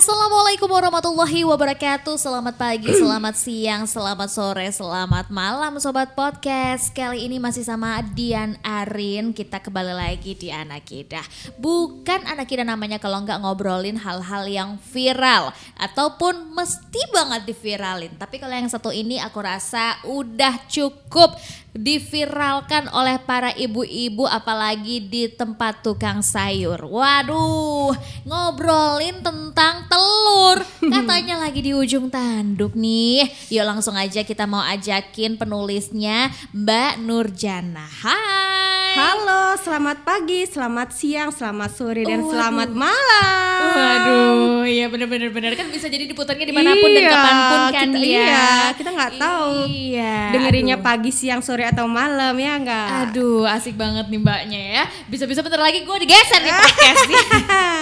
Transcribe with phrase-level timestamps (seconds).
[0.00, 2.16] Assalamualaikum warahmatullahi wabarakatuh.
[2.16, 6.88] Selamat pagi, selamat siang, selamat sore, selamat malam Sobat Podcast.
[6.96, 9.36] Kali ini masih sama Dian Arin.
[9.36, 11.20] Kita kembali lagi di Anak Kita
[11.60, 15.52] Bukan Anak Kita namanya kalau nggak ngobrolin hal-hal yang viral.
[15.76, 18.16] Ataupun mesti banget diviralin.
[18.16, 21.36] Tapi kalau yang satu ini aku rasa udah cukup
[21.74, 26.82] diviralkan oleh para ibu-ibu apalagi di tempat tukang sayur.
[26.82, 27.94] Waduh,
[28.26, 30.62] ngobrolin tentang telur.
[30.94, 33.30] Katanya lagi di ujung tanduk nih.
[33.54, 37.86] Yuk langsung aja kita mau ajakin penulisnya Mbak Nurjana.
[37.86, 38.59] Hai.
[38.90, 42.30] Halo, selamat pagi, selamat siang, selamat sore, dan Waduh.
[42.32, 43.60] selamat malam.
[43.70, 47.60] Waduh, iya bener-bener bener kan bisa jadi diputarnya di mana pun dan Iya, kapan pun
[47.68, 48.18] kan kita- ya.
[48.18, 49.50] iya, kita nggak tahu.
[49.64, 50.16] Iya.
[50.32, 50.84] Dengerinnya aduh.
[50.84, 52.88] pagi, siang, sore atau malam ya enggak?
[53.06, 54.82] Aduh, asik banget nih mbaknya ya.
[55.06, 57.22] Bisa-bisa bentar lagi gue digeser nih podcastnya.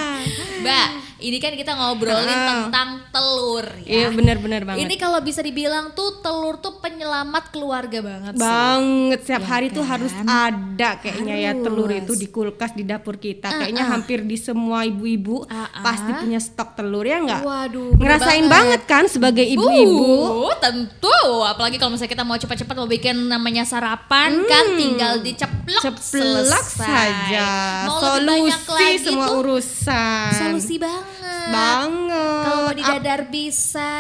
[0.61, 0.87] Mbak,
[1.21, 2.47] ini kan kita ngobrolin Ah.
[2.65, 4.09] tentang telur Iya ya.
[4.09, 4.83] benar-benar banget.
[4.83, 8.41] Ini kalau bisa dibilang tuh telur tuh penyelamat keluarga banget sih.
[8.41, 9.91] banget setiap Ya hari tuh kan?
[9.93, 12.01] harus ada kayaknya ya telur Harus.
[12.01, 13.51] itu di kulkas di dapur kita.
[13.51, 13.95] Kayaknya Uh-uh.
[13.95, 15.83] hampir di semua ibu-ibu Uh-uh.
[15.83, 17.43] pasti punya stok telur ya enggak?
[17.43, 18.51] Waduh, Ngerasain banget.
[18.79, 18.81] banget.
[18.87, 20.47] kan sebagai ibu-ibu?
[20.47, 21.19] Uh, tentu.
[21.43, 26.81] Apalagi kalau misalnya kita mau cepat-cepat mau bikin namanya sarapan kan tinggal diceplok Ceplok selesai.
[26.81, 27.49] saja.
[27.87, 30.31] Mau Solusi semua tuh urusan.
[30.33, 31.49] solusi banget.
[31.49, 32.43] banget.
[32.45, 33.93] Kalau mau Ap- didadar bisa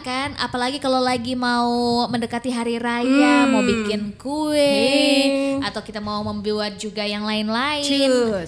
[0.00, 1.68] kan, apalagi kalau lagi mau
[2.06, 3.04] mendekati hari raya,
[3.40, 3.50] Hmm.
[3.50, 4.76] mau bikin kue
[5.56, 5.62] Hmm.
[5.62, 7.84] atau kita mau membuat juga yang lain-lain,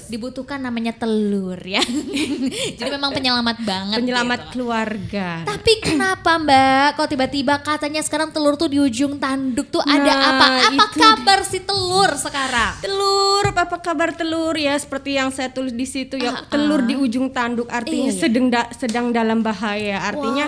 [0.07, 1.81] dibutuhkan namanya telur ya.
[2.79, 3.97] Jadi memang penyelamat banget.
[3.99, 4.51] penyelamat gitu.
[4.53, 5.29] keluarga.
[5.45, 6.89] Tapi kenapa Mbak?
[6.95, 10.47] Kok tiba-tiba katanya sekarang telur tuh di ujung tanduk tuh ada Nah, apa?
[10.65, 12.73] Apa itu kabar si telur sekarang?
[12.81, 14.75] Telur, apa kabar telur ya?
[14.75, 16.87] Seperti yang saya tulis di situ ya, Ah, telur ah.
[16.87, 20.01] di ujung tanduk artinya Iya, sedang da- sedang dalam bahaya.
[20.03, 20.47] Artinya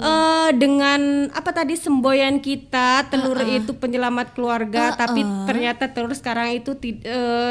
[0.00, 5.44] eh, dengan apa tadi semboyan kita telur itu penyelamat keluarga, Ah, tapi ah.
[5.44, 6.74] ternyata telur sekarang itu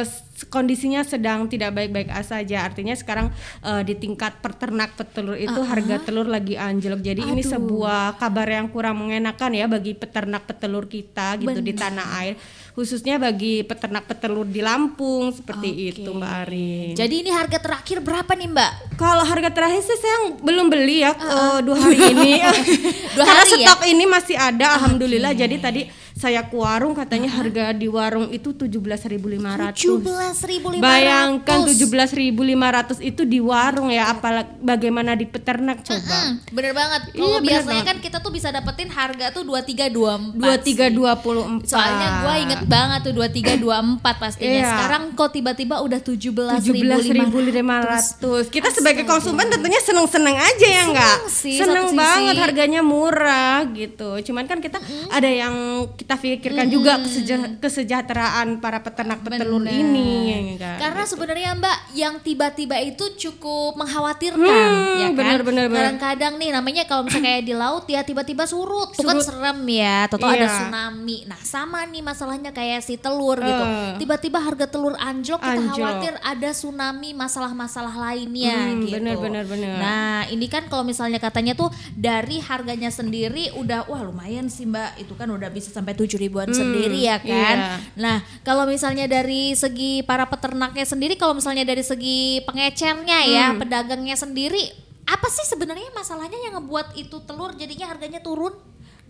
[0.01, 2.67] s- kondisinya sedang tidak baik-baik saja.
[2.67, 3.31] Artinya sekarang
[3.63, 6.99] eh, di tingkat peternak petelur itu harga telur lagi anjlok.
[7.03, 7.51] Jadi ini Aduh.
[7.57, 11.81] sebuah kabar yang kurang mengenakan ya bagi peternak petelur kita gitu di Benar.
[11.91, 12.35] tanah air
[12.77, 15.89] khususnya bagi peternak petelur di Lampung seperti Oke.
[15.97, 16.93] itu Mbak Arin.
[16.93, 18.71] Jadi ini harga terakhir berapa nih Mbak?
[19.01, 22.31] Kalau harga terakhir sih saya belum beli ya eh, dua hari ini.
[23.17, 23.73] Dua Karena hari ya?
[23.73, 25.33] stok ini masih ada alhamdulillah.
[25.33, 25.81] Jadi tadi
[26.17, 29.77] saya ke warung katanya harga di warung itu 17.500.
[29.77, 30.81] 17.500.
[30.81, 36.17] Bayangkan 17.500 itu di warung ya apalagi bagaimana di peternak coba.
[36.25, 37.01] Hmm, bener banget.
[37.07, 37.89] Iya, Kalau bener biasanya banget.
[37.93, 40.41] kan kita tuh bisa dapetin harga tuh 23 24.
[40.41, 40.95] 23 sih.
[40.97, 41.69] 24.
[41.69, 44.57] Soalnya gue inget banget tuh 23 24 pastinya.
[44.57, 44.67] Iya.
[44.67, 46.65] Sekarang kok tiba-tiba udah 17.500.
[46.65, 48.49] 17.500.
[48.49, 51.17] Kita sebagai konsumen tentunya seneng-seneng aja ya enggak?
[51.27, 51.99] sih, Seneng satu sisi.
[51.99, 54.17] banget harganya murah gitu.
[54.23, 54.79] Cuman kan kita
[55.11, 55.53] ada yang
[55.93, 59.75] kita pikirkan juga keseja- kesejahteraan para peternak petelur Bener.
[59.75, 60.75] ini ya enggak?
[60.79, 65.13] Karena sebenarnya Mbak yang tiba-tiba itu cukup mengkhawatirkan Hmm, ya kan.
[65.13, 65.83] bener, bener, bener.
[65.83, 70.07] Kadang-kadang nih namanya kalau misalnya kayak di laut ya tiba-tiba surut, tuh kan serem ya.
[70.07, 70.53] Toto ada Iya.
[70.53, 71.17] tsunami.
[71.25, 73.63] Nah, sama nih masalahnya kayak si telur gitu.
[73.65, 73.97] Eh.
[73.97, 75.75] Tiba-tiba harga telur anjlok, kita Anjlok.
[75.75, 78.95] khawatir ada tsunami masalah-masalah lainnya Hmm, gitu.
[78.95, 79.75] bener, bener, bener.
[79.75, 85.01] Nah, ini kan kalau misalnya katanya tuh dari harganya sendiri udah wah lumayan sih Mbak.
[85.01, 87.57] Itu kan udah bisa sampai 7 ribuan sendiri ya kan.
[87.57, 87.81] iya.
[87.97, 93.59] Nah, kalau misalnya dari segi para peternaknya sendiri, kalau misalnya dari segi pengecernya ya, Hmm.
[93.59, 94.69] pedagangnya sendiri,
[95.03, 98.53] apa sih sebenarnya masalahnya yang ngebuat itu telur jadinya harganya turun?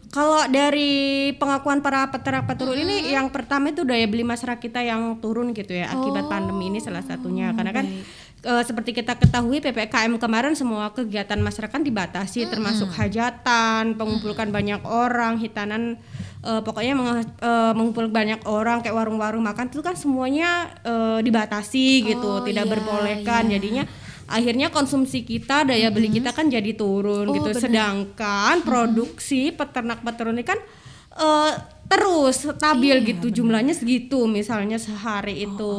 [0.08, 5.20] Kalau dari pengakuan para peternak petelur ini yang pertama itu daya beli masyarakat kita yang
[5.20, 7.86] turun gitu ya akibat pandemi ini salah satunya karena kan
[8.40, 15.38] eh, seperti kita ketahui PPKM kemarin semua kegiatan masyarakat dibatasi termasuk hajatan, pengumpulkan banyak orang,
[15.38, 15.98] hitanan
[16.40, 20.50] eh, pokoknya menge- eh, mengumpul banyak orang kayak warung-warung makan itu kan semuanya
[20.82, 23.48] eh, dibatasi gitu, Oh, tidak iya, berbolehkan.
[23.48, 23.58] iya.
[23.58, 23.84] Jadinya
[24.28, 27.50] akhirnya konsumsi kita daya beli kita kan jadi turun Oh, gitu.
[27.50, 27.64] benar.
[27.64, 30.60] Sedangkan produksi peternak peternak ini kan
[31.16, 31.52] eh,
[31.88, 35.74] terus stabil Iya, gitu jumlahnya segitu misalnya sehari Oh, itu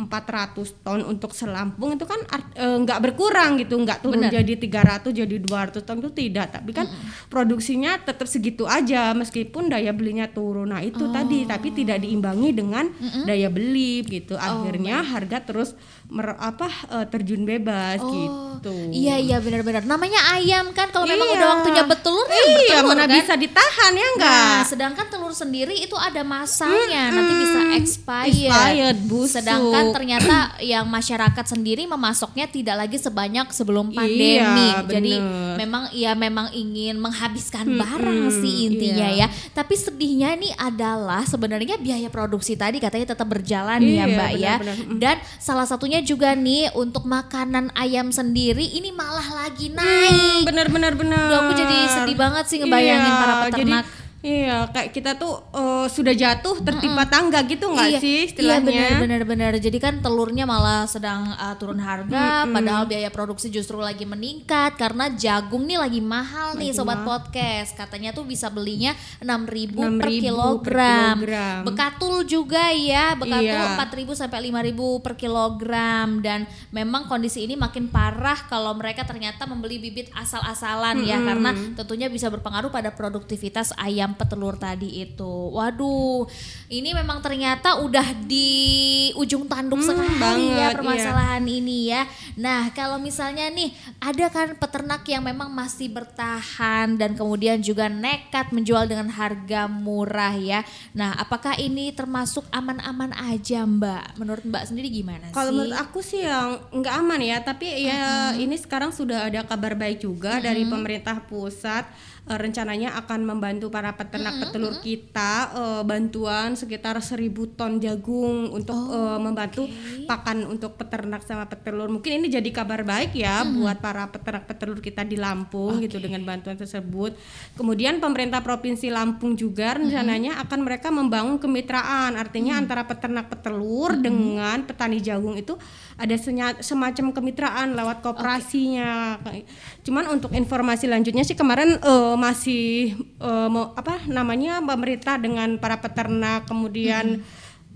[0.00, 2.16] 400 ton untuk selampung itu kan
[2.54, 4.32] eh, nggak berkurang gitu nggak turun Benar.
[4.32, 6.88] jadi 300 jadi 200 ton itu tidak tapi kan
[7.26, 12.88] produksinya tetap segitu aja meskipun daya belinya turun nah itu tadi tapi tidak diimbangi dengan
[13.22, 15.76] daya beli gitu akhirnya harga terus
[16.06, 19.82] mer- apa eh, terjun bebas gitu Iya iya benar-benar.
[19.82, 21.34] Namanya ayam kan kalau memang Iya.
[21.34, 23.16] udah waktunya bertelur ya iya bertelur mana kan.
[23.16, 28.36] bisa ditahan ya enggak Nah, sedangkan telur sendiri itu ada masanya, nanti bisa expired.
[28.46, 29.36] Expired, busuk.
[29.38, 30.36] Sedangkan ternyata
[30.72, 34.70] yang masyarakat sendiri memasoknya tidak lagi sebanyak sebelum pandemi.
[34.70, 35.56] Iya, Jadi bener.
[35.60, 39.26] memang ya memang ingin menghabiskan barang sih intinya iya.
[39.26, 39.52] ya.
[39.52, 44.54] Tapi sedihnya nih adalah sebenarnya biaya produksi tadi katanya tetap berjalan ya Iya, Mbak ya.
[44.60, 44.76] benar-benar.
[44.90, 44.98] Mm.
[45.00, 50.10] Dan salah satunya juga nih untuk makanan ayam sendiri ini malah lagi naik.
[50.10, 51.26] Hmm, bener bener bener.
[51.28, 53.84] Duh, aku jadi sedih banget sih ngebayangin Iya, para jadi, peternak.
[54.20, 58.68] Iya, kayak kita tuh eh, sudah jatuh tertimpa tangga gitu nggak iya, sih Iya istilahnya?
[58.68, 59.52] benar benar benar.
[59.56, 65.08] Jadi kan telurnya malah sedang uh, turun harga, padahal biaya produksi justru lagi meningkat karena
[65.14, 67.72] jagung nih lagi mahal nih sobat podcast.
[67.72, 68.92] Katanya tuh bisa belinya
[69.24, 71.16] 6.000 per 6.000 per kilogram.
[71.64, 73.78] Bekatul juga ya, bekatul Iya.
[73.78, 79.80] 4.000 sampai 5.000 per kilogram dan memang kondisi ini makin parah kalau mereka ternyata membeli
[79.80, 85.34] bibit asal-asalan ya karena tentunya bisa berpengaruh pada produktivitas ayam petelur tadi itu.
[85.54, 86.26] Waduh,
[86.70, 90.68] ini memang ternyata udah di ujung tanduk sekali banget, ya iya.
[90.74, 92.02] permasalahan ini ya.
[92.38, 98.54] Nah, kalau misalnya nih ada kan peternak yang memang masih bertahan dan kemudian juga nekat
[98.54, 100.60] menjual dengan harga murah ya.
[100.94, 104.18] Nah, apakah ini termasuk aman-aman aja, Mbak?
[104.18, 105.56] Menurut Mbak sendiri gimana Kalau sih?
[105.56, 110.02] menurut aku sih yang nggak aman ya, tapi ya ini sekarang sudah ada kabar baik
[110.02, 111.84] juga dari pemerintah pusat
[112.30, 117.26] Eh, rencananya akan membantu para peternak petelur kita eh, bantuan sekitar 1000
[117.58, 119.66] ton jagung untuk eh, membantu
[120.06, 121.90] pakan untuk peternak sama petelur.
[121.90, 126.22] Mungkin ini jadi kabar baik ya buat para peternak petelur kita di Lampung gitu dengan
[126.22, 127.18] bantuan tersebut.
[127.58, 134.62] Kemudian pemerintah provinsi Lampung juga rencananya akan mereka membangun kemitraan, artinya antara peternak petelur dengan
[134.62, 135.58] petani jagung itu
[135.98, 136.14] ada
[136.62, 139.18] semacam kemitraan lewat kooperasinya.
[139.18, 139.50] Kayak-
[139.82, 145.80] Cuman untuk informasi lanjutnya sih kemarin eh, masih eh, mau apa namanya pemerintah dengan para
[145.80, 147.24] peternak kemudian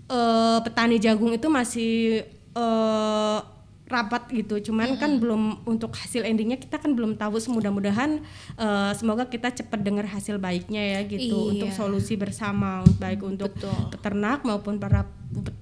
[0.06, 1.92] eh, petani jagung itu masih
[2.52, 3.38] eh,
[3.84, 4.72] rapat gitu.
[4.72, 7.36] Cuman kan belum untuk hasil endingnya kita kan belum tahu.
[7.48, 8.20] Mudah-mudahan
[8.56, 11.50] eh, semoga kita cepat dengar hasil baiknya ya gitu Iya.
[11.56, 13.72] untuk solusi bersama baik untuk Betul.
[13.92, 15.08] peternak maupun para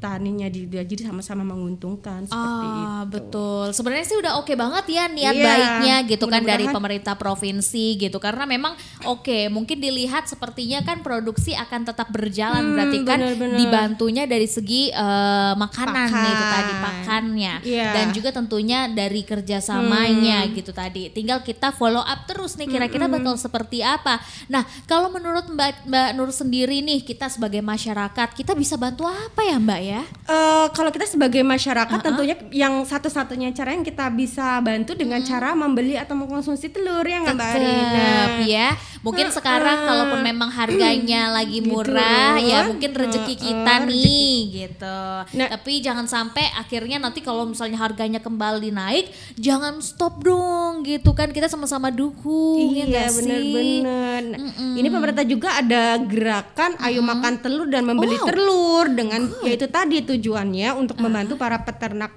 [0.03, 2.83] petaninya di- jadi sama-sama menguntungkan seperti itu.
[2.85, 3.65] Ah betul.
[3.71, 8.19] Sebenarnya sih udah oke banget ya niat Iya, baiknya gitu kan dari pemerintah provinsi gitu
[8.19, 13.57] karena memang oke mungkin dilihat sepertinya kan produksi akan tetap berjalan Hmm, berarti kan benar-benar.
[13.57, 16.27] dibantunya dari segi eh, makanan Pakan.
[16.29, 17.89] itu tadi pakannya Iya.
[17.93, 20.53] dan juga tentunya dari kerjasamanya Hmm.
[20.53, 21.09] gitu tadi.
[21.09, 24.19] Tinggal kita follow up terus nih kira-kira bakal seperti apa.
[24.49, 29.43] Nah kalau menurut Mbak Mbak Nur sendiri nih kita sebagai masyarakat kita bisa bantu apa
[29.43, 29.92] ya Mbak ya?
[30.01, 35.53] Eh, kalau kita sebagai masyarakat tentunya yang satu-satunya cara yang kita bisa bantu dengan cara
[35.53, 38.09] membeli atau mengkonsumsi telur ya nggak Mbak Arina?
[38.47, 38.69] Ya.
[39.03, 42.49] Mungkin sekarang kalaupun memang harganya lagi murah Gitu.
[42.49, 45.01] ya mungkin rezeki Heeh, kita nih gitu.
[45.35, 45.49] Nah.
[45.51, 51.29] Tapi jangan sampai akhirnya nanti kalau misalnya harganya kembali naik jangan stop dong gitu kan
[51.29, 54.21] kita sama-sama dukung ya Iya benar-benar.
[54.39, 59.82] Nah, Ini pemerintah juga ada gerakan ayo makan telur dan membeli telur dengan yaitu tadi
[59.89, 62.13] tujuannya untuk membantu para peternak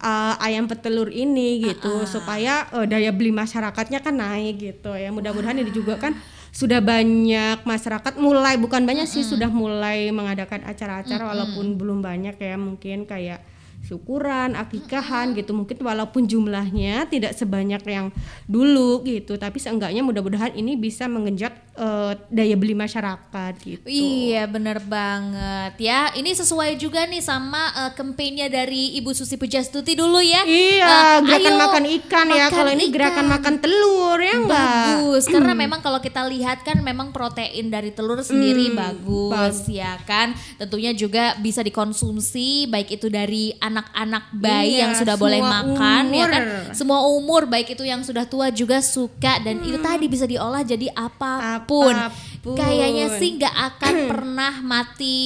[0.00, 5.12] uh, ayam petelur ini gitu supaya uh, daya beli masyarakatnya kan naik gitu ya.
[5.12, 6.16] Mudah-mudahan ini juga kan
[6.50, 12.58] sudah banyak masyarakat mulai bukan banyak sih sudah mulai mengadakan acara-acara walaupun belum banyak ya
[12.58, 13.38] mungkin kayak
[13.82, 15.50] syukuran, akikahan gitu.
[15.50, 18.06] Mungkin walaupun jumlahnya tidak sebanyak yang
[18.44, 23.86] dulu gitu tapi seenggaknya mudah-mudahan ini bisa mengenjot eh, daya beli masyarakat gitu.
[23.86, 25.78] Iya bener banget.
[25.78, 30.42] Ya Ini sesuai juga nih sama eh, kampanye dari Ibu Susi Pujastuti dulu ya.
[30.44, 32.46] Iya, Eh, gerakan ayo makan ikan ya.
[32.48, 34.50] Kalau ini gerakan makan telur ya enggak?
[34.50, 39.64] bagus karena memang kalau kita lihat kan memang protein dari telur sendiri bagus.
[39.66, 40.34] ya kan?
[40.58, 46.26] Tentunya juga bisa dikonsumsi baik itu dari anak-anak bayi Iya, yang sudah boleh makan ya
[46.26, 46.74] kan umur.
[46.74, 50.90] semua umur baik itu yang sudah tua juga suka dan itu tadi bisa diolah jadi
[50.90, 52.10] apa pun, Apa
[52.40, 52.54] pun.
[52.54, 55.18] kayaknya sih nggak akan pernah mati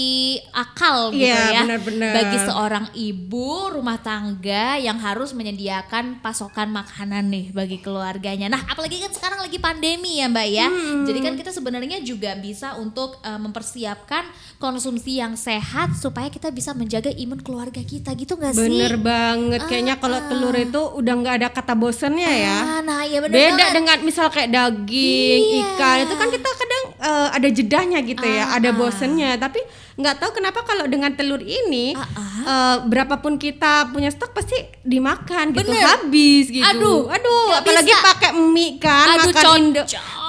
[0.50, 2.12] akal gitu Iya, ya benar-benar.
[2.12, 8.46] bagi seorang ibu rumah tangga yang harus menyediakan pasokan makanan nih bagi keluarganya.
[8.48, 10.66] Nah, apalagi kan sekarang lagi pandemi ya, Mbak ya.
[10.66, 10.93] Hmm.
[11.04, 14.24] Jadi kan kita sebenarnya juga bisa untuk uh, mempersiapkan
[14.56, 18.64] konsumsi yang sehat supaya kita bisa menjaga imun keluarga kita gitu nggak sih?
[18.64, 22.56] Bener banget kayaknya kalau telur itu udah nggak ada kata bosennya ya.
[22.56, 23.72] Ah, nah, ya bener Beda banget.
[23.72, 25.64] dengan misal kayak daging, Iya.
[25.76, 28.74] ikan itu kan kita kadang eh, ada jedahnya gitu ya, Ah, ada ah.
[28.74, 29.30] bosennya.
[29.36, 29.60] Tapi
[29.94, 32.24] nggak tahu kenapa kalau dengan telur ini Ah, ah.
[32.42, 35.84] eh, berapapun kita punya stok pasti dimakan gitu, Bener.
[35.84, 36.64] habis gitu.
[36.64, 39.44] Aduh, aduh, nggak apalagi pakai mie kan, Aduh, makan.
[39.54, 39.82] Indo.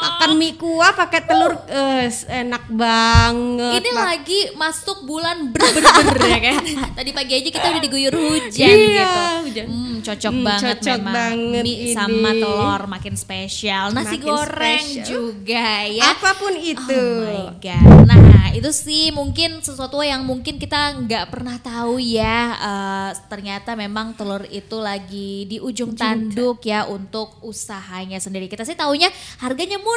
[0.08, 3.80] Makan mie kuah pakai telur eh, enak banget.
[3.80, 5.94] Ini Mak- lagi masuk bulan ber-ber-ber
[6.24, 6.56] ya kan.
[6.98, 9.22] Tadi pagi aja kita udah diguyur hujan Iya, gitu.
[9.44, 9.66] hujan.
[9.68, 11.14] Hmm, cocok Hmm, banget cocok memang.
[11.14, 11.94] banget Mie ini.
[11.94, 13.86] sama telur makin spesial.
[13.90, 15.06] Nasi Makin goreng spesial.
[15.06, 16.04] juga ya.
[16.12, 17.04] apa pun itu.
[17.26, 18.06] Oh my god.
[18.06, 18.22] Nah
[18.52, 22.38] itu sih mungkin sesuatu yang mungkin kita nggak pernah tahu ya.
[22.56, 25.06] Eh, ternyata memang telur itu lagi
[25.46, 28.46] di ujung tanduk ya untuk usahanya sendiri.
[28.46, 29.10] Kita sih taunya
[29.40, 29.95] harganya murah.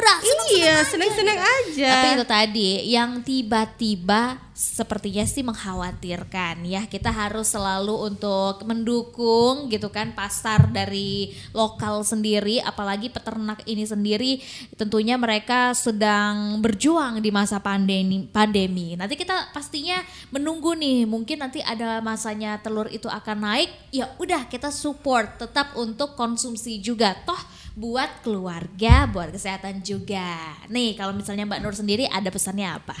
[0.55, 1.89] Iya, seneng-seneng aja.
[1.93, 6.67] Tapi itu tadi yang tiba-tiba sepertinya sih mengkhawatirkan.
[6.67, 13.87] Ya kita harus selalu untuk mendukung gitu kan pasar dari lokal sendiri apalagi peternak ini
[13.87, 14.43] sendiri.
[14.75, 18.99] Tentunya mereka sedang berjuang di masa pandemi pandemi.
[18.99, 20.03] Nanti kita pastinya
[20.35, 23.71] menunggu nih mungkin nanti ada masanya telur itu akan naik.
[23.95, 27.15] Ya udah kita support tetap untuk konsumsi juga.
[27.23, 30.35] Toh buat keluarga buat kesehatan juga
[30.67, 32.95] nih kalau misalnya Mbak Nur sendiri ada pesannya apa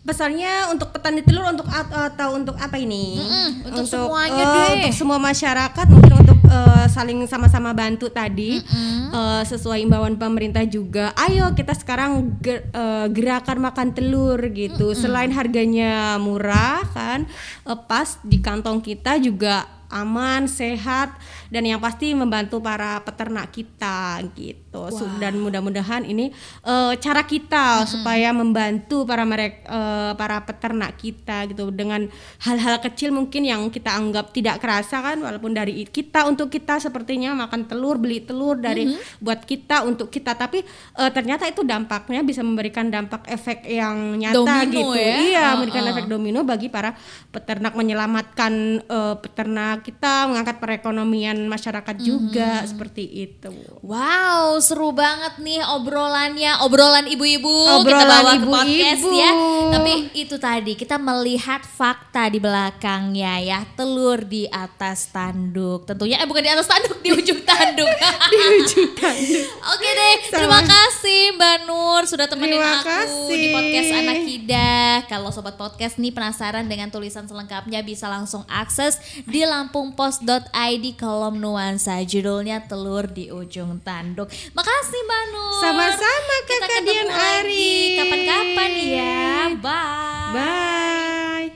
[0.00, 3.20] Pesannya untuk petani telur untuk at- atau untuk apa ini?
[3.20, 4.72] Mm-mm, untuk semuanya eh, deh.
[4.80, 8.64] Untuk semua masyarakat mungkin untuk eh, saling sama-sama bantu tadi
[9.12, 11.12] eh, sesuai imbauan pemerintah juga.
[11.20, 14.96] Ayo kita sekarang ger- eh, gerakan makan telur gitu.
[14.96, 17.28] Selain harganya murah kan,
[17.68, 21.12] eh, pas di kantong kita juga aman, sehat
[21.50, 24.86] dan yang pasti membantu para peternak kita gitu.
[24.88, 26.30] Su- Dan mudah-mudahan ini
[26.62, 32.06] eh, cara kita supaya membantu para merek eh, para peternak kita gitu dengan
[32.40, 37.34] hal-hal kecil mungkin yang kita anggap tidak kerasa kan walaupun dari kita untuk kita sepertinya
[37.36, 40.62] makan telur, beli telur dari buat kita untuk kita tapi
[40.94, 44.94] eh, ternyata itu dampaknya bisa memberikan dampak efek yang nyata Domino gitu.
[44.94, 45.14] ya?
[45.18, 45.52] Iya, Uh-uh.
[45.58, 46.94] memberikan efek domino bagi para
[47.28, 53.52] peternak menyelamatkan eh, peternak kita, mengangkat perekonomian masyarakat juga seperti itu.
[53.80, 58.52] Wow, seru banget nih obrolannya, obrolan ibu-ibu kita Obrolan bawa ke ibu-ibu.
[58.52, 59.30] podcast ya.
[59.70, 65.84] Tapi itu tadi kita melihat fakta di belakangnya ya, telur di atas tanduk.
[65.84, 67.88] Tentunya eh bukan di atas tanduk, di ujung tanduk.
[68.30, 69.46] Di ujung tanduk.
[69.74, 72.86] Oke deh, terima kasih Mbak Nur sudah temenin Terima aku
[73.26, 73.50] di kasih.
[73.50, 74.74] podcast Anak Kida.
[75.06, 82.02] Kalau sobat podcast nih penasaran dengan tulisan selengkapnya bisa langsung akses di kampungpos.id kolom nuansa
[82.02, 84.26] judulnya telur di ujung tanduk.
[84.50, 85.22] Makasih Mbak
[85.62, 87.78] Sama-sama Kakak Dian Ari.
[87.94, 89.22] Kapan-kapan ya.
[89.62, 90.34] Bye.
[90.34, 91.50] Bye.